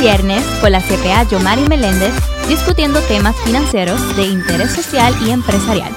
[0.00, 2.14] Viernes con la CPA Yomari Meléndez
[2.48, 5.92] discutiendo temas financieros de interés social y empresarial.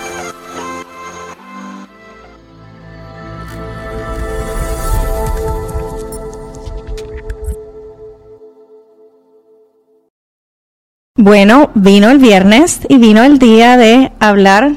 [11.15, 14.73] Bueno, vino el viernes y vino el día de hablar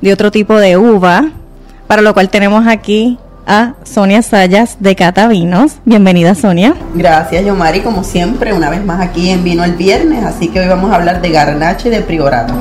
[0.00, 1.30] de otro tipo de uva,
[1.86, 5.76] para lo cual tenemos aquí a Sonia Sayas de Cata Vinos.
[5.84, 6.74] Bienvenida, Sonia.
[6.94, 10.68] Gracias, Yomari, como siempre, una vez más aquí en Vino el Viernes, así que hoy
[10.68, 12.54] vamos a hablar de garnache y de priorato.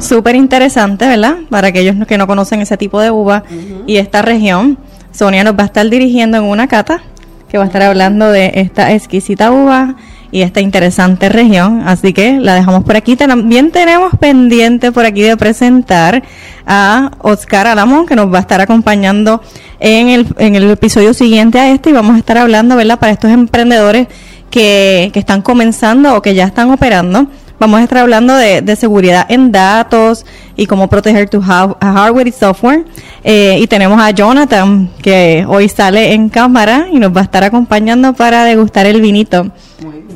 [0.00, 1.36] Súper interesante, ¿verdad?
[1.50, 3.42] Para aquellos que no conocen ese tipo de uva
[3.86, 4.78] y esta región,
[5.12, 7.00] Sonia nos va a estar dirigiendo en una cata
[7.48, 9.96] que va a estar hablando de esta exquisita uva
[10.30, 11.82] y esta interesante región.
[11.86, 13.16] Así que la dejamos por aquí.
[13.16, 16.22] También tenemos pendiente por aquí de presentar
[16.66, 19.42] a Oscar Alamón, que nos va a estar acompañando
[19.80, 23.12] en el, en el episodio siguiente a este y vamos a estar hablando, ¿verdad?, para
[23.12, 24.08] estos emprendedores
[24.50, 27.26] que, que están comenzando o que ya están operando.
[27.60, 30.24] Vamos a estar hablando de, de seguridad en datos
[30.56, 32.84] y cómo proteger tu hardware y software.
[33.24, 37.42] Eh, y tenemos a Jonathan, que hoy sale en cámara y nos va a estar
[37.42, 39.50] acompañando para degustar el vinito.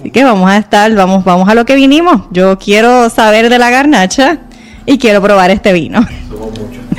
[0.03, 2.23] Así que vamos a estar, vamos, vamos a lo que vinimos.
[2.33, 4.39] Yo quiero saber de la garnacha
[4.85, 6.05] y quiero probar este vino.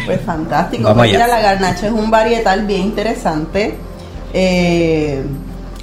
[0.06, 0.94] Pues fantástico.
[0.94, 3.76] Pues mira, la garnacha es un varietal bien interesante.
[4.34, 5.22] Eh,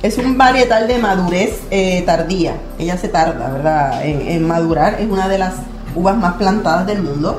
[0.02, 2.54] es un varietal de madurez eh, tardía.
[2.78, 4.02] Ella se tarda, ¿verdad?
[4.02, 4.96] En, madurar.
[4.98, 5.56] Es una de las
[5.94, 7.38] uvas más plantadas del mundo.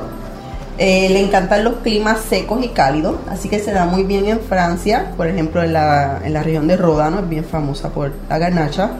[0.78, 4.38] Eh, le encantan los climas secos y cálidos, así que se da muy bien en
[4.38, 8.38] Francia, por ejemplo en la, en la región de Ródano, es bien famosa por la
[8.38, 8.92] garnacha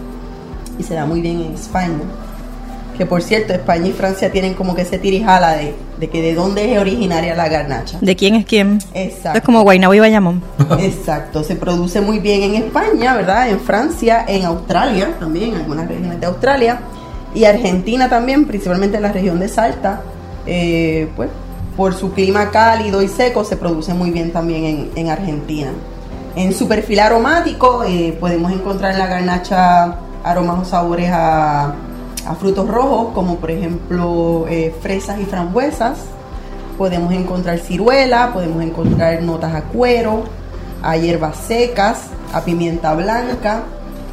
[0.83, 1.99] y se da muy bien en España.
[2.99, 6.35] Que por cierto, España y Francia tienen como que ese tirijala de, de que de
[6.35, 7.99] dónde es originaria la garnacha.
[8.01, 8.81] ¿De quién es quién?
[8.93, 9.39] Exacto.
[9.39, 10.43] Es como Guaynabo y Bayamón.
[10.81, 13.49] Exacto, se produce muy bien en España, ¿verdad?
[13.49, 16.81] En Francia, en Australia también, en algunas regiones de Australia.
[17.35, 20.03] Y Argentina también, principalmente en la región de Salta,
[20.47, 21.31] eh, pues
[21.77, 25.71] por su clima cálido y seco se produce muy bien también en, en Argentina.
[26.37, 31.75] En su perfil aromático eh, podemos encontrar la garnacha aromas o sabores a,
[32.39, 35.99] frutos rojos, como por ejemplo eh, fresas y frambuesas.
[36.79, 40.25] Podemos encontrar ciruela, podemos encontrar notas a cuero,
[40.83, 43.65] a hierbas secas, a pimienta blanca.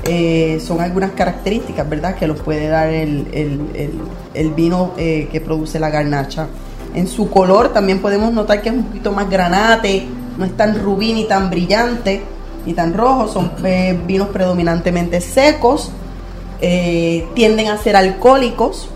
[0.03, 3.23] Eh, son algunas características, ¿verdad?, que los puede dar el,
[4.55, 6.47] vino eh, que produce la garnacha.
[6.95, 10.81] En su color también podemos notar que es un poquito más granate, no es tan
[10.81, 12.23] rubí ni tan brillante
[12.65, 13.51] ni tan rojo, son
[14.05, 15.91] vinos predominantemente secos
[16.61, 18.89] eh, tienden a ser alcohólicos,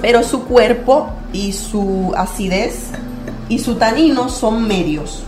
[0.00, 2.90] pero su cuerpo y su acidez
[3.48, 5.22] y su tanino son medios.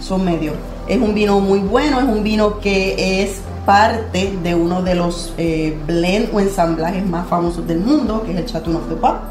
[0.00, 0.54] Son medios.
[0.88, 5.32] Es un vino muy bueno, es un vino que es parte de uno de los
[5.36, 9.24] eh, blend o ensamblajes más famosos del mundo, que es el Chateau of the Pape,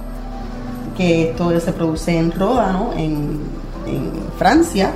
[0.97, 3.39] que esto se produce en Ródano, en,
[3.87, 4.91] en Francia.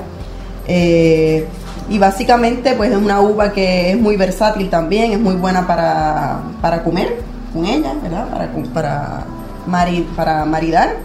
[0.68, 1.48] Eh,
[1.90, 6.40] y básicamente pues es una uva que es muy versátil también, es muy buena para,
[6.62, 7.22] para comer
[7.54, 8.30] con ella, ¿verdad?
[8.30, 9.26] Para,
[9.66, 10.98] para, para maridar,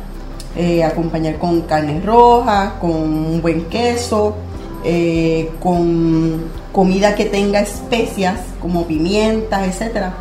[0.57, 4.37] eh, acompañar con carne roja, con un buen queso,
[4.85, 10.13] eh, con comida que tenga especias como pimientas, etcétera.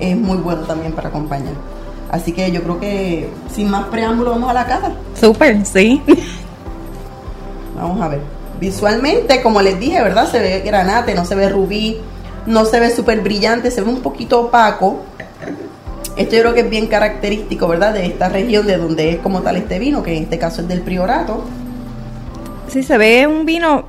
[0.00, 1.54] Es muy bueno también para acompañar.
[2.10, 4.92] Así que yo creo que sin más preámbulo vamos a la casa.
[5.14, 6.00] Súper, sí.
[7.76, 8.35] Vamos a ver.
[8.60, 10.30] Visualmente, como les dije, ¿verdad?
[10.30, 11.98] Se ve granate, no se ve rubí,
[12.46, 15.02] no se ve súper brillante, se ve un poquito opaco.
[16.16, 17.92] Esto yo creo que es bien característico, ¿verdad?
[17.92, 20.68] De esta región de donde es como tal este vino, que en este caso es
[20.68, 21.44] del Priorato.
[22.68, 23.84] Sí, se ve un vino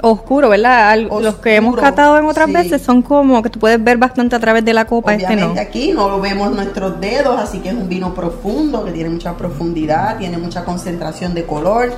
[0.00, 0.98] oscuro, ¿verdad?
[0.98, 4.40] Los que hemos catado en otras veces son como que tú puedes ver bastante a
[4.40, 5.14] través de la copa.
[5.14, 5.54] este no.
[5.58, 9.36] aquí no lo vemos nuestros dedos, así que es un vino profundo, que tiene mucha
[9.36, 11.92] profundidad, tiene mucha concentración de color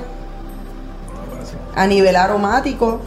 [1.79, 2.99] a nivel aromático,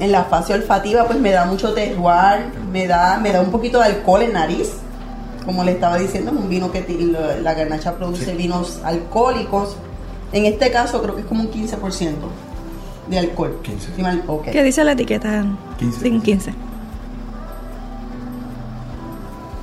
[0.00, 3.78] en la fase olfativa, pues me da mucho terroir, me da, me da un poquito
[3.78, 4.72] de alcohol en nariz.
[5.44, 6.84] Como le estaba diciendo, es un vino que
[7.40, 9.76] la garnacha produce vinos alcohólicos.
[10.32, 12.14] En este caso creo que es como un 15%
[13.08, 13.60] de alcohol.
[13.62, 13.92] 15.
[14.50, 15.44] ¿Qué dice la etiqueta?
[15.78, 16.20] 15.
[16.22, 16.54] 15.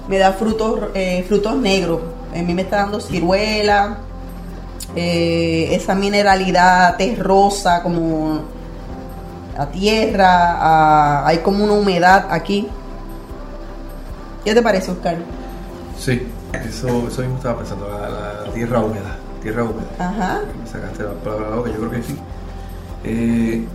[0.07, 1.99] Me da frutos, eh, frutos negros.
[2.33, 3.97] A mí me está dando ciruela,
[4.95, 8.41] eh, esa mineralidad terrosa, como
[9.57, 12.67] la tierra, hay como una humedad aquí.
[14.43, 15.17] ¿Qué te parece, Oscar?
[15.97, 16.25] Sí,
[16.65, 19.87] eso, eso mismo estaba pensando, la, tierra húmeda, tierra húmeda.
[19.99, 20.39] Ajá.
[20.63, 22.17] Me sacaste la palabra que yo creo que sí.
[23.03, 23.65] Eh,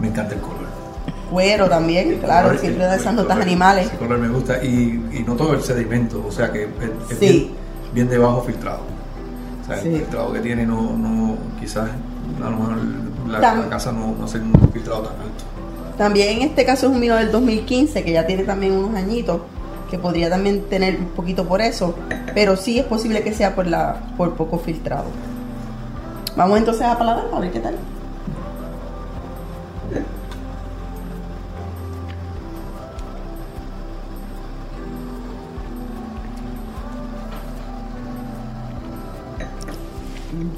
[0.00, 0.66] me encanta el color.
[1.30, 3.86] Cuero también, claro, color- siempre da el- esas el notas animales.
[3.86, 6.68] Ese color me gusta y, y noto el sedimento, o sea que es,
[7.12, 7.26] es Sí.
[7.28, 7.50] bien,
[7.94, 8.80] bien de bajo filtrado.
[9.66, 9.88] O sea, Sí.
[9.88, 11.90] el filtrado que tiene no, no quizás
[12.40, 12.76] a lo mejor
[13.28, 15.44] la, casa no, no hace un filtrado tan alto.
[15.98, 19.40] También en este caso es un vino del 2015 que ya tiene también unos añitos,
[19.90, 21.94] que podría también tener un poquito por eso,
[22.34, 25.06] pero sí es posible que sea por la por poco filtrado.
[26.36, 27.76] Vamos entonces a paladar a ver qué tal.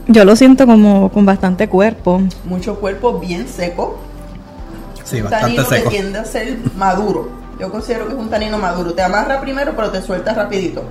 [0.07, 2.21] Yo lo siento como con bastante cuerpo.
[2.45, 3.99] Mucho cuerpo bien seco,
[5.05, 5.91] Sí, un bastante tanino que seco.
[5.91, 7.29] tiende a ser maduro.
[7.59, 8.95] Yo considero que es un tanino maduro.
[8.95, 10.83] Te amarra primero, pero te suelta rapidito.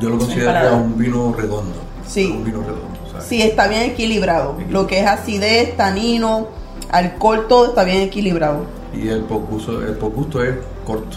[0.00, 1.74] Yo lo considero un vino redondo.
[2.06, 2.30] Sí.
[2.30, 2.86] Un vino redondo.
[3.26, 4.56] Sí, está bien equilibrado.
[4.68, 6.48] Lo que es acidez, tanino,
[6.90, 8.64] alcohol, todo está bien equilibrado.
[8.94, 10.54] Y el posgusto, el posgusto es
[10.86, 11.16] corto.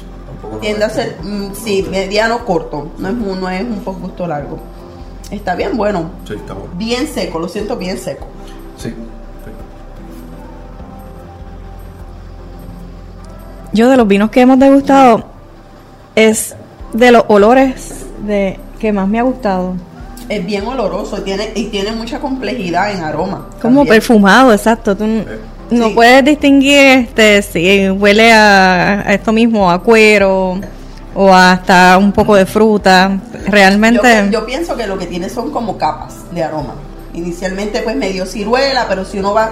[0.62, 2.88] Tiende a ser, mm, sí, mediano corto.
[2.98, 4.58] No es, un- no es un poco gusto largo.
[5.32, 6.10] Está bien bueno.
[6.28, 6.72] Sí, está bueno.
[6.76, 8.26] Bien seco, lo siento bien seco.
[8.78, 8.90] Sí.
[8.90, 8.96] sí.
[13.74, 15.26] Yo de los vinos que hemos degustado
[16.16, 16.56] es
[16.94, 19.76] de los olores de que más me ha gustado.
[20.28, 23.48] Es bien oloroso y tiene, y tiene mucha complejidad en aroma.
[23.62, 23.88] Como también.
[23.88, 24.96] perfumado, exacto.
[24.96, 25.06] Tú
[25.72, 25.92] no Sí.
[25.94, 30.60] puedes distinguir este si huele a, a esto mismo, a cuero
[31.16, 33.18] o hasta un poco de fruta.
[33.48, 36.74] Realmente, Yo, yo pienso que lo que tiene son como capas de aroma.
[37.14, 39.52] Inicialmente pues medio ciruela, pero si uno va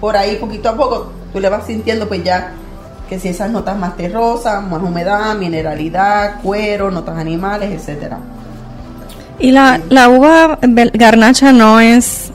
[0.00, 2.52] por ahí poquito a poco, tú le vas sintiendo pues ya
[3.08, 8.18] que si esas notas más terrosas, más humedad, mineralidad, cuero, notas animales, etcétera.
[9.38, 10.58] y la, la uva
[10.92, 12.30] garnacha no es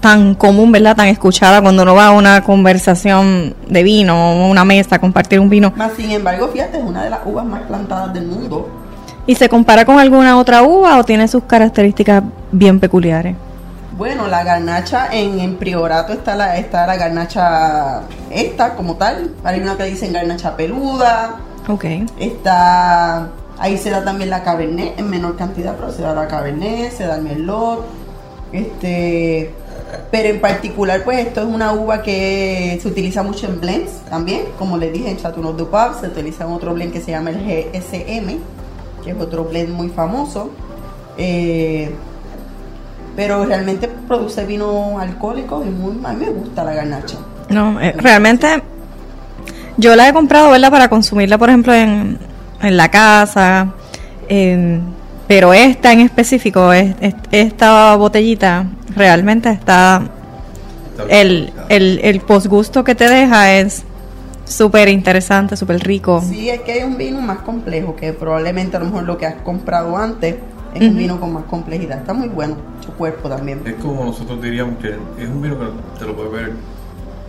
[0.00, 0.96] tan común, ¿verdad?
[0.96, 5.40] Tan escuchada cuando uno va a una conversación de vino o una mesa a compartir
[5.40, 5.72] un vino.
[5.76, 8.68] Más sin embargo, fíjate, es una de las uvas más plantadas del mundo.
[9.26, 13.36] ¿Y se compara con alguna otra uva o tiene sus características bien peculiares?
[13.96, 19.32] Bueno, la garnacha en, en Priorato está la, está la garnacha esta como tal.
[19.44, 21.36] Hay una que dicen garnacha peluda.
[21.68, 21.84] Ok.
[22.18, 23.28] Está
[23.58, 27.06] ahí se da también la cabernet en menor cantidad, pero se da la cabernet, se
[27.06, 27.84] da el merlot.
[28.52, 29.52] Este,
[30.10, 34.42] pero en particular, pues esto es una uva que se utiliza mucho en blends también,
[34.58, 37.30] como les dije en Chateauneuf du Pape, se utiliza en otro blend que se llama
[37.30, 38.38] el GSM,
[39.04, 40.50] que es otro blend muy famoso.
[41.16, 41.90] Eh,
[43.16, 47.16] pero realmente produce vino alcohólico y muy, a mí me gusta la garnacha.
[47.48, 48.62] No, eh, realmente
[49.76, 50.70] yo la he comprado, ¿verdad?
[50.70, 52.18] Para consumirla, por ejemplo, en,
[52.62, 53.72] en la casa.
[55.26, 58.64] pero esta en específico, es- es- esta botellita,
[58.94, 60.02] realmente está...
[61.08, 63.84] El, el, el posgusto que te deja es
[64.44, 66.20] súper interesante, súper rico.
[66.28, 69.26] Sí, es que hay un vino más complejo, que probablemente a lo mejor lo que
[69.26, 70.36] has comprado antes
[70.74, 71.98] es un vino con más complejidad.
[71.98, 73.62] Está muy bueno, su cuerpo también.
[73.64, 74.88] Es como nosotros diríamos que
[75.22, 75.66] es un vino que
[76.00, 76.52] te lo puedes ver,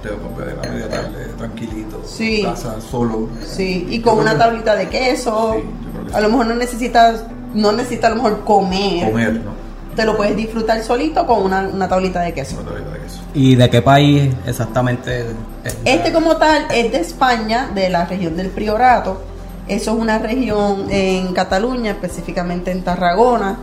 [0.01, 2.39] te lo puedes ver a media tarde, tranquilito, Sí.
[2.41, 3.29] en casa, solo.
[3.45, 5.53] Sí, y con una que- tablita de queso.
[5.57, 6.21] Sí, yo creo que a sí.
[6.23, 9.11] lo mejor no necesitas, no necesitas a lo mejor comer.
[9.11, 9.68] Comer, ¿no?
[9.99, 12.55] Te lo puedes disfrutar solito con una, una tablita de queso.
[12.61, 13.19] Una tableta de queso.
[13.33, 15.25] ¿Y de qué país exactamente?
[15.65, 19.21] es la- Este como tal es de España, de la región del Priorato.
[19.67, 23.57] Eso es una región en Cataluña, específicamente en Tarragona.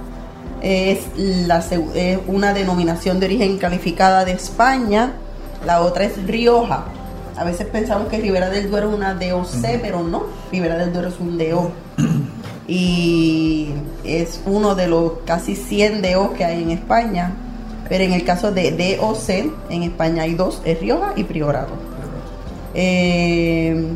[0.60, 1.64] Es, la,
[1.94, 5.12] es una denominación de origen calificada de España.
[5.64, 6.84] La otra es Rioja.
[7.38, 9.46] A veces pensamos que Ribera del Duero es una DOC,
[9.80, 10.24] pero no.
[10.52, 11.70] Ribera del Duero es un DO.
[12.68, 13.68] Y
[14.04, 17.32] es uno de los casi 100 DO que hay en España.
[17.88, 19.28] Pero en el caso de DOC,
[19.70, 21.72] en España hay dos, es Rioja y Priorato.
[22.74, 23.94] Eh,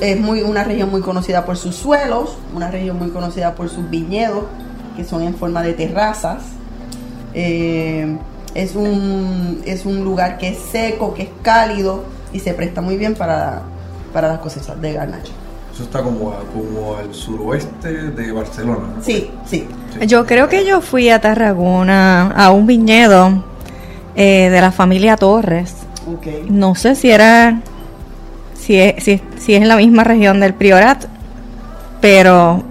[0.00, 3.88] es muy, una región muy conocida por sus suelos, una región muy conocida por sus
[3.90, 4.44] viñedos,
[4.96, 6.42] que son en forma de terrazas.
[7.34, 8.16] Eh,
[8.54, 12.96] es, un, es un lugar que es seco, que es cálido y se presta muy
[12.96, 13.62] bien para,
[14.12, 15.32] para las cosechas de garnacha.
[15.80, 18.80] Eso está como, a- como al suroeste de Barcelona.
[18.98, 19.02] ¿no?
[19.02, 19.66] Sí, sí.
[19.98, 20.06] Sí.
[20.06, 23.42] Yo creo que yo fui a Tarragona a un viñedo
[24.14, 25.74] eh, de la familia Torres.
[26.06, 26.26] Ok.
[26.50, 27.60] No sé si era,
[28.58, 31.06] si es, si, es- si es en la misma región del Priorat,
[32.02, 32.62] pero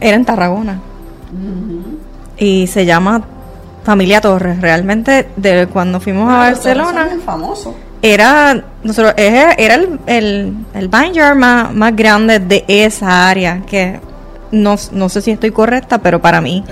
[0.00, 0.78] era en Tarragona.
[2.38, 3.22] Y se llama
[3.82, 4.60] Familia Torres.
[4.60, 7.74] Realmente, de cuando fuimos a Barcelona, son bien famosos.
[8.02, 14.00] Era, nosotros, era, era el, el, el vineyard más, más grande de esa área, que
[14.50, 16.64] no, no sé si estoy correcta, pero para mí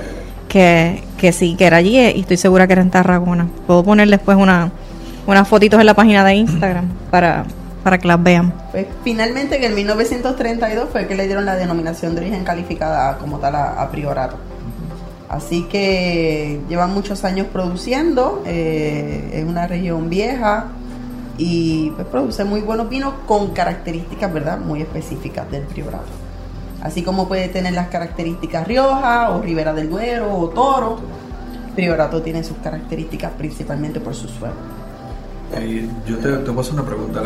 [0.48, 3.48] que, que sí, que era allí eh, y estoy segura que era en Tarragona.
[3.66, 4.72] Puedo poner después una,
[5.26, 7.44] unas fotitos en la página de Instagram para,
[7.84, 8.52] para que las vean.
[8.72, 13.38] Pues finalmente en el 1932 fue que le dieron la denominación de origen calificada como
[13.38, 14.36] tal a, a Priorato.
[15.28, 20.66] Así que llevan muchos años produciendo, eh, es una región vieja
[21.42, 24.58] y pues produce muy buenos vinos con características, ¿verdad?
[24.58, 26.04] Muy específicas del Priorato.
[26.82, 30.98] Así como puede tener las características Rioja o Ribera del Duero o Toro,
[31.74, 34.52] Priorato tiene sus características principalmente por su suelo.
[35.54, 37.22] Eh, yo te, te hacer una pregunta.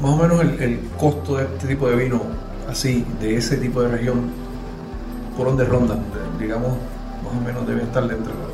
[0.00, 2.20] Más o menos el, costo de este tipo de vino,
[2.70, 4.30] así, de ese tipo de región,
[5.36, 6.04] ¿por dónde rondan?
[6.38, 6.70] Digamos,
[7.24, 8.51] más o menos debe estar dentro de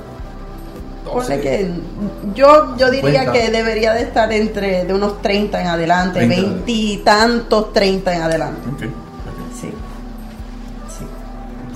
[1.13, 1.71] Ponle que
[2.35, 3.33] yo, yo diría 50.
[3.33, 6.49] que debería de estar entre de unos 30 en adelante, 30.
[6.51, 8.61] 20 y tantos 30 en adelante.
[8.79, 8.87] Sí.
[9.61, 9.69] Sí.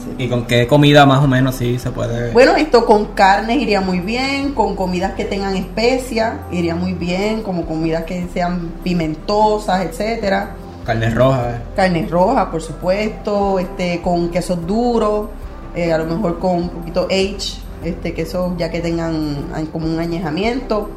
[0.04, 0.14] sí.
[0.18, 2.32] ¿Y con qué comida más o menos sí se puede?
[2.32, 7.42] Bueno, esto con carnes iría muy bien, con comidas que tengan especias iría muy bien,
[7.42, 10.56] como comidas que sean pimentosas, etcétera.
[10.84, 11.60] Carnes rojas.
[11.76, 15.28] Carne roja, por supuesto, este, con quesos duros,
[15.74, 19.36] eh, a lo mejor con un poquito age, este, quesos ya que tengan
[19.72, 20.90] como un añejamiento,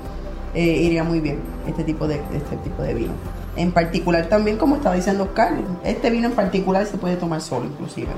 [0.54, 3.14] eh, iría muy bien este tipo de este tipo de vino.
[3.58, 7.66] En particular también, como estaba diciendo Oscar, este vino en particular se puede tomar solo,
[7.66, 8.10] inclusive.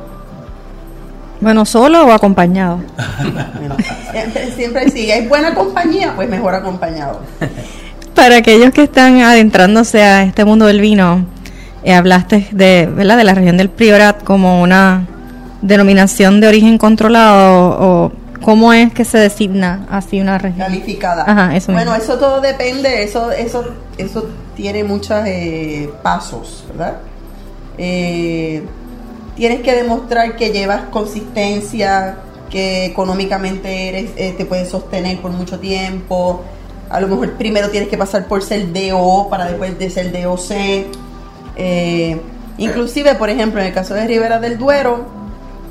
[1.40, 2.80] Bueno, solo o acompañado.
[3.58, 3.76] Bueno,
[4.12, 7.22] siempre, siempre si es buena compañía, pues mejor acompañado.
[8.16, 11.26] Para aquellos que están adentrándose a este mundo del vino,
[11.84, 13.18] eh, hablaste de, ¿verdad?
[13.18, 15.06] de la región del Priorat como una
[15.62, 20.68] denominación de origen controlado o, o cómo es que se designa así una región.
[20.68, 21.24] calificada.
[21.28, 22.04] Ajá, eso bueno, mismo.
[22.04, 23.66] eso todo depende, eso, eso,
[23.98, 26.98] eso tiene muchos eh, pasos, ¿verdad?
[27.78, 28.64] Eh,
[29.36, 32.18] tienes que demostrar que llevas consistencia,
[32.50, 36.44] que económicamente eres, eh, te puedes sostener por mucho tiempo.
[36.90, 40.52] A lo mejor primero tienes que pasar por ser DO para después de ser DOC.
[41.58, 42.20] Eh,
[42.58, 45.06] inclusive, por ejemplo, en el caso de Rivera del Duero,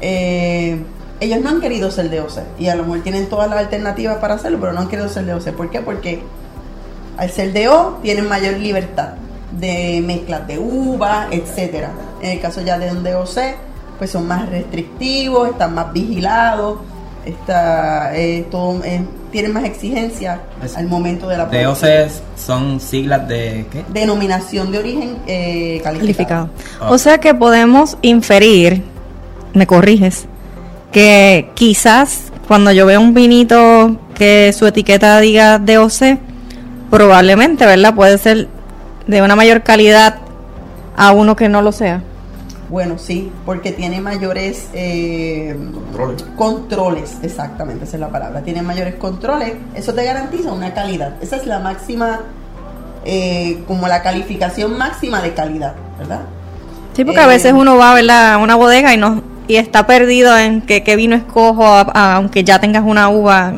[0.01, 0.79] eh,
[1.21, 4.35] ellos no han querido ser DOC y a lo mejor tienen todas las alternativas para
[4.35, 5.53] hacerlo, pero no han querido ser DOC.
[5.53, 5.81] ¿Por qué?
[5.81, 6.21] Porque
[7.17, 9.15] al ser DO tienen mayor libertad
[9.53, 11.91] de mezclas de uva, etcétera.
[12.21, 13.39] En el caso ya de un DOC,
[13.99, 16.79] pues son más restrictivos, están más vigilados,
[17.25, 22.09] está, eh, todo, eh, tienen más exigencias Es- al momento de la DOC producción.
[22.37, 23.85] son siglas de ¿qué?
[23.89, 26.51] Denominación de origen eh, calificado.
[26.51, 26.93] calificado.
[26.93, 28.85] O sea que podemos inferir,
[29.55, 30.27] me corriges,
[30.97, 36.17] que quizás cuando yo veo un vinito que su etiqueta diga DOC,
[36.91, 37.95] probablemente, ¿verdad?
[37.95, 38.49] Puede ser
[39.07, 40.17] de una mayor calidad
[40.97, 42.01] a uno que no lo sea.
[42.71, 46.25] Bueno, sí, porque tiene mayores eh, Controles.
[46.35, 48.41] controles, exactamente, esa es la palabra.
[48.41, 51.23] Tiene mayores controles, eso te garantiza una calidad.
[51.23, 52.21] Esa es la máxima,
[53.05, 56.21] eh, como la calificación máxima de calidad, ¿verdad?
[56.95, 58.33] Sí, porque a Eh, veces uno va ¿verdad?
[58.33, 62.17] a una bodega y no y está perdido en que qué vino escojo, a- a-
[62.17, 63.55] aunque ya tengas una uva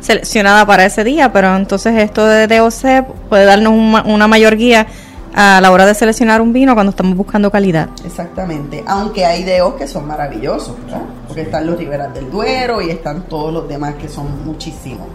[0.00, 4.56] seleccionada para ese día, pero entonces esto de DOC puede darnos un ma- una mayor
[4.56, 4.86] guía
[5.34, 7.88] a la hora de seleccionar un vino cuando estamos buscando calidad.
[8.04, 11.02] Exactamente, aunque hay deos que son maravillosos, ¿verdad?
[11.26, 15.08] Porque están los Riberas del Duero y están todos los demás que son muchísimos.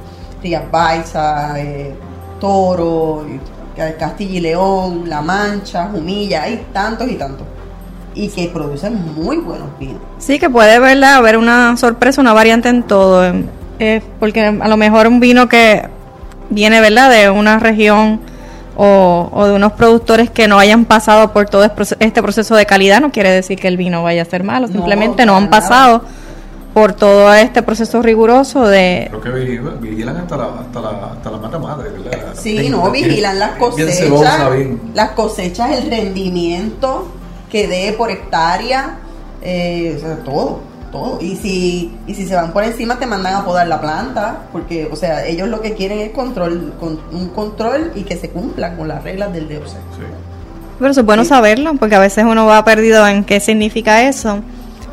[0.44, 1.96] Rías Baiza, eh,
[2.40, 3.40] Toro, y-
[3.98, 7.48] Castilla y León, La Mancha, Jumilla, hay tantos y tantos.
[8.14, 10.02] Y que producen muy buenos vinos.
[10.18, 11.16] Sí, que puede ¿verdad?
[11.16, 13.24] haber una sorpresa, una variante en todo,
[13.80, 15.88] eh, porque a lo mejor un vino que
[16.50, 17.10] viene ¿verdad?
[17.10, 18.20] de una región
[18.76, 22.56] o, o de unos productores que no hayan pasado por todo es- proce- este proceso
[22.56, 25.46] de calidad, no quiere decir que el vino vaya a ser malo, simplemente no han
[25.46, 25.52] nada.
[25.60, 26.04] pasado
[26.74, 29.08] por todo este proceso riguroso de...
[29.10, 29.30] Creo que
[29.82, 32.34] vigilan, hasta la, hasta la, hasta la mata madre, ¿verdad?
[32.34, 37.12] Sí, no, bien- vigilan las bien cosechas, cebosa, bien- las cosechas, el rendimiento
[37.52, 38.98] que dé por hectárea,
[39.42, 41.20] eh, o sea, todo, todo.
[41.22, 44.88] Y si, y si se van por encima te mandan a podar la planta, porque,
[44.92, 48.78] o sea, ellos lo que quieren es control, con, un control y que se cumplan
[48.78, 49.68] con las reglas del DOC.
[49.68, 49.74] Sí.
[50.80, 51.30] Pero eso es bueno Sí.
[51.30, 54.40] saberlo, porque a veces uno va perdido en qué significa eso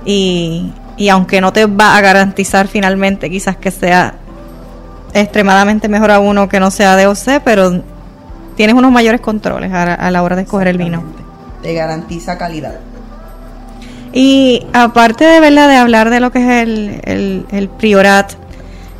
[0.04, 4.14] y, y aunque no te va a garantizar finalmente quizás que sea
[5.14, 7.82] extremadamente mejor a uno que no sea DOC, pero
[8.56, 11.02] tienes unos mayores controles a, a la hora de escoger el vino.
[11.74, 12.80] Garantiza calidad.
[14.12, 18.32] Y aparte de verdad de hablar de lo que es el, el, el priorat,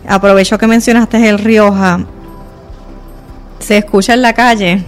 [0.07, 2.01] aprovecho que mencionaste el Rioja.
[3.59, 4.85] Se escucha en la calle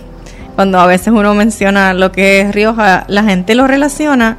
[0.54, 4.36] cuando a veces uno menciona lo que es Rioja, la gente lo relaciona,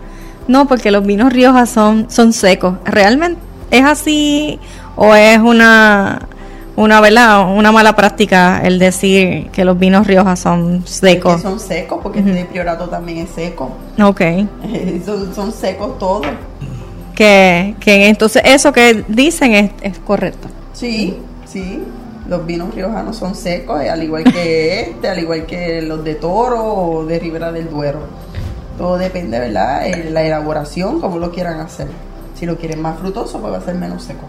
[0.47, 2.75] no, porque los vinos Rioja son, son secos.
[2.85, 4.59] ¿Realmente es así
[4.95, 6.27] o es una
[6.75, 7.53] una, ¿verdad?
[7.55, 11.41] Una mala práctica el decir que los vinos Rioja son Que secos.
[11.41, 13.71] son secos, porque este de priorato también es seco.
[14.01, 14.21] Ok.
[15.05, 16.25] son, son secos todos.
[17.15, 20.47] Que, que entonces eso que dicen es, es correcto.
[20.73, 21.83] Sí, sí.
[22.27, 26.15] Los vinos riojanos son secos, eh, al igual que este, al igual que los de
[26.15, 27.99] Toro o de Ribera del Duero.
[28.77, 29.85] Todo depende, ¿verdad?
[29.85, 31.87] Eh, La elaboración, como lo quieran hacer.
[32.39, 34.25] Si lo quieren más frutoso, pues va a ser menos seco.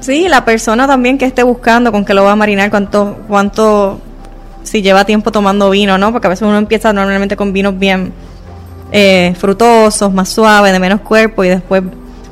[0.00, 4.00] Sí, la persona también que esté buscando con qué lo va a marinar, cuánto, cuánto,
[4.62, 6.12] si lleva tiempo tomando vino, ¿no?
[6.12, 8.12] Porque a veces uno empieza normalmente con vinos bien
[8.92, 11.82] eh, frutosos, más suaves, de menos cuerpo, y después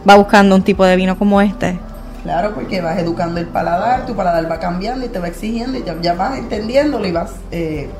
[0.09, 1.79] va buscando un tipo de vino como este.
[2.23, 5.85] Claro, porque vas educando el paladar, tu paladar va cambiando y te va exigiendo y
[6.03, 7.91] ya, vas entendiéndolo y vas eh,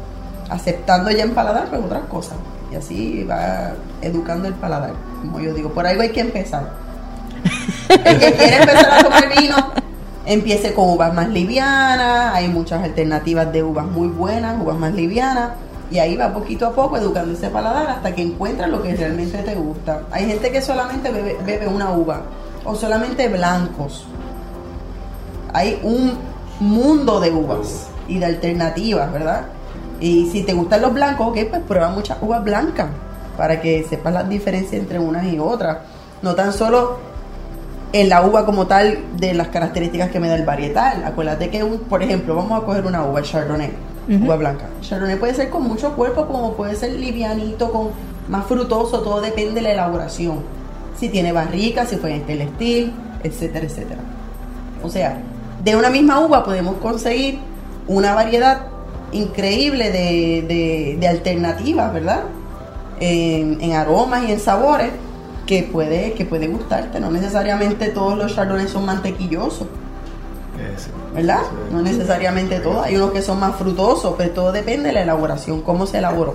[0.49, 2.39] aceptando ya en paladar pues otras cosas.
[2.73, 5.71] Y así va educando el paladar, como yo digo.
[5.73, 6.84] Por ahí hay que empezar.
[7.89, 9.57] El que quiere empezar a tomar vino,
[10.27, 12.35] empiece con uvas más livianas.
[12.35, 15.51] Hay muchas alternativas de uvas muy buenas, uvas más livianas.
[15.91, 19.39] Y ahí va poquito a poco educando ese paladar hasta que encuentras lo que realmente
[19.39, 20.03] te gusta.
[20.11, 22.23] Hay gente que solamente bebe, bebe una uva
[22.65, 24.07] o solamente blancos.
[25.53, 26.19] Hay un
[26.59, 29.43] mundo de uvas y de alternativas, ¿verdad?
[30.01, 32.89] Y si te gustan los blancos, ok, pues prueba muchas uvas blancas
[33.37, 35.79] para que sepas las diferencias entre unas y otras.
[36.23, 36.99] No tan solo
[37.95, 41.05] en la uva como tal de las características que me da el varietal.
[41.05, 43.71] Acuérdate que, un, por ejemplo, vamos a coger una uva, el Chardonnay,
[44.25, 44.67] uva blanca.
[44.81, 47.91] Chardonnay puede ser con mucho cuerpo, como puede ser livianito, con
[48.29, 50.41] más frutoso, todo depende de la elaboración.
[50.99, 54.01] Si tiene barrica, si fue en estil, etcétera, etcétera.
[54.83, 55.19] O sea,
[55.63, 57.39] de una misma uva podemos conseguir
[57.87, 58.63] una variedad
[59.13, 62.23] increíble de, de- de alternativas, ¿verdad?
[62.99, 64.91] En, en aromas y en sabores
[65.47, 67.01] que puede, que puede gustarte.
[67.01, 69.67] No necesariamente todos los chardonnays son mantequillosos.
[71.15, 71.41] ¿verdad?
[71.71, 72.85] No necesariamente todos.
[72.85, 76.35] Hay unos que son más frutosos, pero todo depende de la elaboración, cómo se elaboró.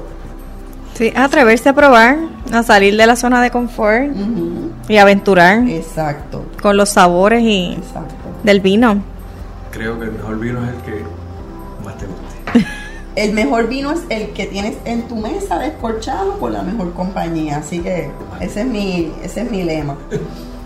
[0.94, 2.18] Sí, atreverse a probar,
[2.52, 4.10] a salir de la zona de confort
[4.88, 8.16] y aventurar Exacto, con los sabores y exacto.
[8.44, 9.02] del vino.
[9.72, 11.04] Creo que el mejor vino es el que
[11.86, 12.19] más te guste.
[13.20, 17.58] El mejor vino es el que tienes en tu mesa descorchado por la mejor compañía.
[17.58, 19.96] Así que ese es mi, ese es mi lema.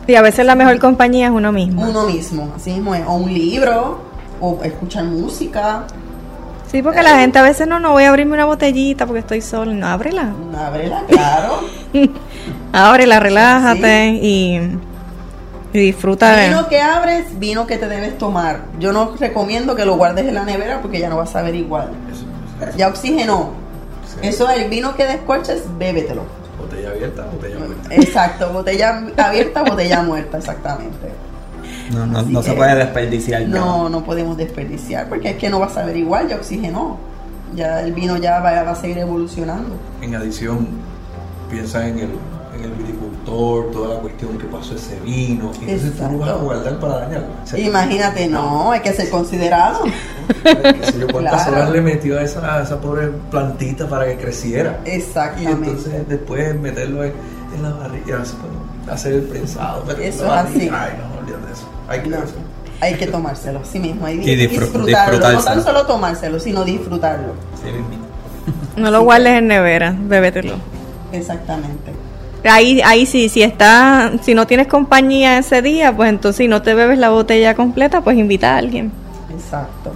[0.05, 1.81] Y a veces la mejor compañía es uno mismo.
[1.81, 3.01] Uno mismo, así mismo es.
[3.07, 4.01] O un libro,
[4.39, 5.85] o escuchar música.
[6.71, 9.41] Sí, porque la gente a veces no, no voy a abrirme una botellita porque estoy
[9.41, 9.73] sola.
[9.73, 10.33] No, ábrela.
[10.55, 11.61] Ábrela, claro.
[12.71, 14.57] Ábrela, relájate y,
[15.73, 16.35] y disfruta.
[16.35, 18.61] de- Vino que abres, vino que te debes tomar.
[18.79, 21.55] Yo no recomiendo que lo guardes en la nevera porque ya no vas a ver
[21.55, 21.89] igual.
[22.77, 23.51] Ya oxigenó.
[24.05, 24.27] Sí.
[24.27, 26.23] Eso es el vino que descorches, bébetelo.
[26.59, 27.95] Botella abierta, botella muerta.
[27.95, 31.11] Exacto, botella abierta, botella muerta, exactamente.
[31.91, 33.43] No, no, no se puede desperdiciar.
[33.47, 36.97] No, no podemos desperdiciar porque es que no vas a ver igual, ya oxigenó.
[37.55, 39.75] Ya el vino ya va, va a seguir evolucionando.
[40.01, 40.67] En adición,
[41.51, 42.09] piensa en el,
[42.55, 45.51] en el viticultor, toda la cuestión que pasó ese vino.
[45.61, 46.43] Entonces tú lo vas a Exacto.
[46.45, 47.27] guardar para dañarlo.
[47.57, 49.83] Imagínate, no, hay que ser considerado.
[50.43, 51.51] Qué sé yo, cuántas Claro.
[51.57, 54.79] horas le metió a esa, a esa pobre plantita para que creciera.
[54.85, 55.51] Y Exactamente.
[55.69, 57.13] entonces después meterlo en,
[57.55, 58.35] en la barriga, así,
[58.89, 59.83] hacer el prensado.
[59.87, 60.69] pero Eso es así.
[60.73, 61.69] Ay, no, olvídate de eso.
[61.87, 62.33] Hay que No, eso.
[62.81, 64.05] hay que tomárselo, sí mismo.
[64.05, 65.19] Hay Y disfrut- disfrutarlo.
[65.33, 67.33] No tan solo tomárselo, sino disfrutarlo.
[67.63, 68.03] Sí, mismito.
[68.77, 70.55] No lo guardes en nevera, bébetelo.
[71.11, 71.91] Exactamente.
[72.43, 76.61] Ahí, ahí sí, si está, si no tienes compañía ese día, pues entonces si no
[76.61, 78.91] te bebes la botella completa, pues invita a alguien.
[79.33, 79.93] Exacto.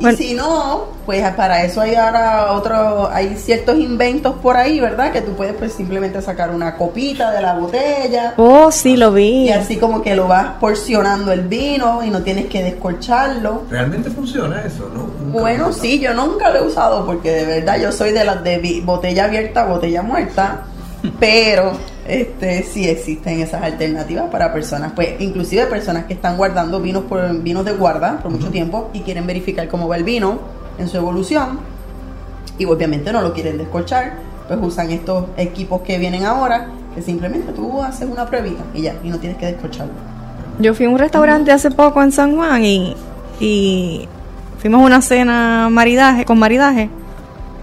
[0.00, 5.10] Y si no, pues para eso hay ahora otro, hay ciertos inventos por ahí, ¿verdad?
[5.12, 9.46] Que tú puedes pues simplemente sacar una copita de la botella Oh, sí, lo vi.
[9.46, 13.62] y así como que lo vas porcionando el vino y no tienes que descorcharlo.
[13.70, 14.88] ¿Realmente funciona eso?
[14.94, 15.08] ¿no?
[15.24, 18.42] Nunca Bueno, sí, yo nunca lo he usado porque de verdad yo soy de las
[18.44, 20.62] de botella abierta, botella muerta,
[21.20, 21.72] pero
[22.08, 27.42] este sí existen esas alternativas para personas, pues inclusive personas que están guardando vinos por
[27.42, 30.38] vinos de guarda por mucho tiempo y quieren verificar cómo va el vino
[30.78, 31.60] en su evolución
[32.58, 34.14] y obviamente no lo quieren descorchar,
[34.48, 38.96] pues usan estos equipos que vienen ahora que simplemente tú haces una pruebita y ya,
[39.04, 39.92] y no tienes que descorcharlo.
[40.58, 42.96] Yo fui a un restaurante hace poco en San Juan y,
[43.38, 44.08] y
[44.58, 46.90] fuimos a una cena maridaje, con maridaje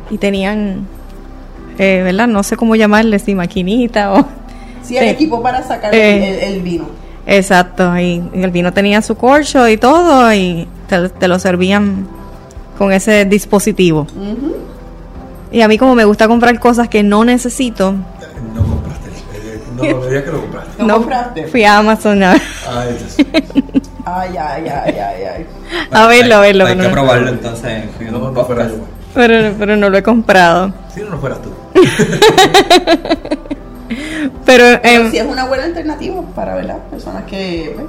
[0.09, 0.87] y tenían,
[1.77, 2.27] eh, ¿verdad?
[2.27, 4.25] No sé cómo llamarle, si maquinita o...
[4.83, 6.45] Sí, el equipo para sacar Eh.
[6.47, 6.85] el, el vino.
[7.27, 12.07] Exacto, y, y el vino tenía su corcho y todo y te, te lo servían
[12.77, 14.05] con ese dispositivo.
[15.51, 17.93] Y a mí como me gusta comprar cosas que no necesito,
[18.53, 19.09] No compraste.
[19.33, 20.83] eh, No, no me digas que lo compraste.
[20.83, 21.47] ¿Lo compraste?
[21.47, 22.97] fui a Amazon a, Ay.
[24.07, 25.45] Ay, ay, ay, ay, ay.
[25.91, 26.65] a verlo, a verlo.
[26.67, 27.83] Hay pero que no- probarlo entonces.
[28.11, 28.47] No, no
[29.15, 30.71] pero, pero no lo he comprado.
[30.93, 31.49] Si no, no fueras tú.
[34.45, 36.77] Pero, Pero em, sí es una buena alternativa para ¿verdad?
[36.89, 37.85] personas que, ¿ves?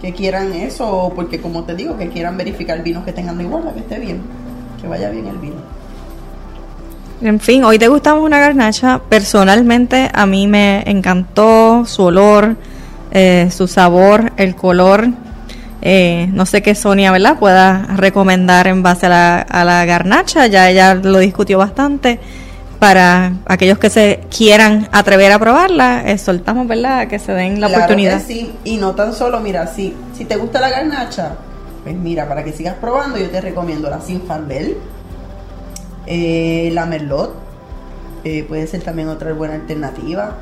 [0.00, 3.70] que quieran eso, porque como te digo, que quieran verificar vinos que tengan de igual,
[3.74, 4.22] que esté bien,
[4.80, 5.56] que vaya bien el vino.
[7.22, 9.00] En fin, hoy degustamos una garnacha.
[9.10, 12.56] Personalmente a mí me encantó su olor,
[13.10, 15.08] eh, su sabor, el color.
[15.82, 17.38] Eh, no sé qué Sonia, ¿verdad?
[17.38, 20.46] Pueda recomendar en base a la, a la garnacha.
[20.46, 22.20] Ya ella lo discutió bastante.
[22.80, 27.06] Para aquellos que se quieran atrever a probarla, eh, soltamos, ¿verdad?
[27.08, 28.18] Que se den la Claro oportunidad.
[28.18, 31.34] que sí, y no tan solo, mira, si, si te gusta la garnacha,
[31.84, 34.78] pues mira, para que sigas probando, yo te recomiendo la Sinfandel,
[36.06, 37.34] eh, la Merlot,
[38.24, 40.36] eh, puede ser también otra buena alternativa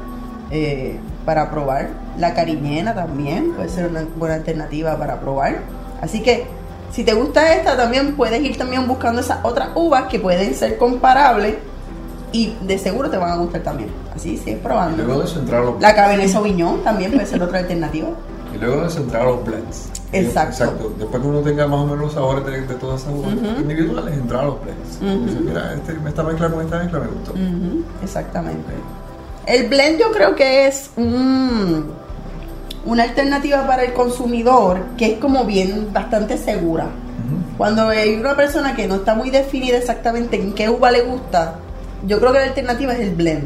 [0.52, 1.88] eh, para probar.
[2.18, 5.58] La Cariñena también puede ser una buena alternativa para probar.
[6.00, 6.46] Así que,
[6.92, 10.78] si te gusta esta, también puedes ir también buscando esas otras uvas que pueden ser
[10.78, 11.56] comparables
[12.32, 13.90] y de seguro te van a gustar también.
[14.14, 15.02] Así, Y probando.
[15.04, 18.08] luego de eso entrar los La Cabernet Sauvignon también puede ser otra alternativa.
[18.54, 19.90] Y luego de eso entrar a los blends.
[20.10, 20.94] Exacto.
[20.98, 24.14] Después que uno tenga más o menos los sabores de, de todas esas uvas individuales,
[24.14, 24.96] entrar a los blends.
[25.02, 25.26] Ujú.
[25.26, 27.34] Dice, mira, este, esta mezcla con esta mezcla me gustó.
[28.02, 28.72] Exactamente.
[29.44, 31.90] El blend yo creo que es un-
[32.86, 36.86] una alternativa para el consumidor que es como bien bastante segura.
[37.58, 41.56] Cuando hay una persona que no está muy definida exactamente en qué uva le gusta,
[42.06, 43.44] yo creo que la alternativa es el blend.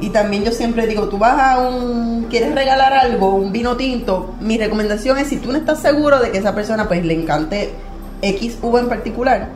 [0.00, 4.34] Y también yo siempre digo, tú vas a un, quieres regalar algo, un vino tinto,
[4.40, 7.72] mi recomendación es si tú no estás seguro de que esa persona pues le encante
[8.20, 9.48] X uva en particular,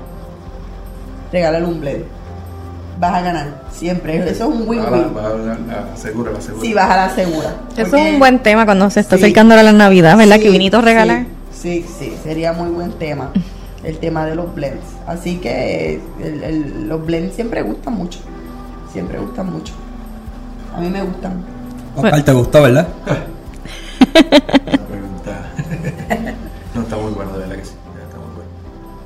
[1.33, 2.05] regálale un blend.
[2.99, 4.17] Vas a ganar, siempre.
[4.19, 5.17] Eso es un Va a la- win-win.
[5.17, 6.63] va a la- la segura, la segura.
[6.65, 7.49] Si vas a la segura.
[7.77, 9.25] Eso Porque- es un buen tema cuando se está Sí.
[9.25, 10.37] acercando a la Navidad, ¿verdad?
[10.37, 11.27] Sí, que vinitos regalar.
[11.53, 13.33] Sí, sí, sí, sería muy buen tema.
[13.87, 14.85] El tema de los blends.
[15.07, 18.19] Así que el- el- los blends siempre gustan mucho.
[18.93, 19.73] Siempre gustan mucho.
[20.75, 21.43] A mí me gustan.
[21.95, 22.89] Oscar, ¿te gustó, verdad?
[24.13, 25.47] Pregunta.
[26.75, 27.73] no, está muy bueno, de verdad que sí.
[28.05, 28.51] Está muy bueno.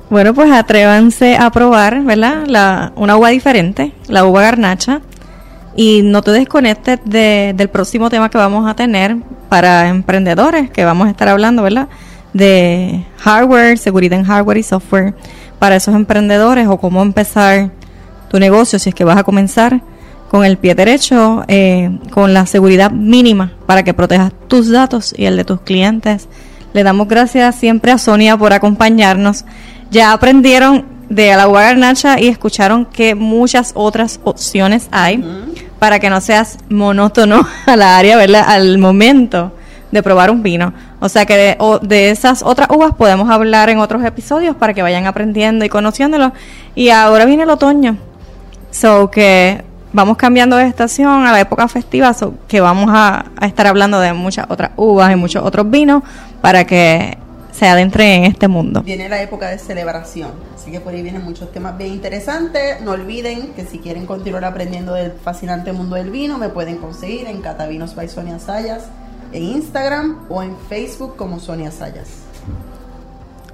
[0.09, 2.43] Bueno, pues atrévanse a probar, ¿verdad?
[2.47, 5.01] La, una uva diferente, la uva garnacha.
[5.75, 9.15] Y no te desconectes de- del próximo tema que vamos a tener
[9.47, 11.87] para emprendedores, que vamos a estar hablando, ¿verdad?
[12.33, 15.13] De hardware, seguridad en hardware y software
[15.59, 17.71] para esos emprendedores o cómo empezar
[18.29, 19.81] tu negocio si es que vas a comenzar
[20.29, 25.25] con el pie derecho, eh, con la seguridad mínima para que protejas tus datos y
[25.25, 26.29] el de tus clientes.
[26.73, 29.43] Le damos gracias siempre a Sonia por acompañarnos.
[29.89, 35.21] Ya aprendieron de la garnacha y escucharon que muchas otras opciones hay
[35.77, 38.45] para que no seas monótono a la área, ¿verdad?
[38.47, 39.51] Al momento
[39.91, 40.73] de probar un vino.
[41.01, 44.73] O sea que de, o- de esas otras uvas podemos hablar en otros episodios para
[44.73, 46.31] que vayan aprendiendo y conociéndolo.
[46.75, 47.97] Y ahora viene el otoño.
[48.69, 53.45] So que vamos cambiando de estación a la época festiva, so que vamos a, a
[53.47, 56.03] estar hablando de muchas otras uvas y muchos otros vinos
[56.39, 57.17] para que
[57.51, 58.81] se adentren en este mundo.
[58.81, 60.29] Viene la época de celebración.
[60.55, 62.79] Así que por ahí vienen muchos temas bien interesantes.
[62.81, 67.27] No olviden que si quieren continuar aprendiendo del fascinante mundo del vino, me pueden conseguir
[67.27, 68.83] en Catavinos by Sonia Sayas
[69.31, 72.07] en Instagram o en Facebook como Sonia Sayas.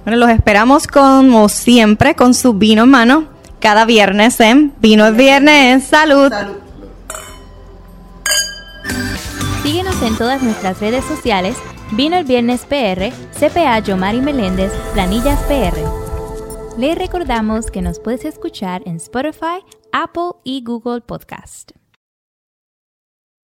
[0.04, 5.16] Bueno, los esperamos como siempre con su vino en mano cada viernes en Vino es
[5.16, 5.84] Viernes.
[5.84, 6.28] Salud.
[6.28, 6.56] Salud.
[9.62, 11.56] Síguenos en todas nuestras redes sociales,
[11.92, 15.76] Vino el Viernes PR, CPA Yomari Meléndez, Planillas PR.
[16.78, 21.77] Le recordamos que nos puedes escuchar en Spotify, Apple y Google Podcast.